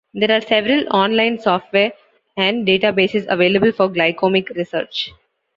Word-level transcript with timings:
There 0.15 0.31
are 0.35 0.41
several 0.41 0.85
on-line 0.89 1.37
software 1.37 1.93
and 2.35 2.65
databases 2.65 3.27
available 3.29 3.71
for 3.71 3.87
glycomic 3.87 4.49
research. 4.55 5.11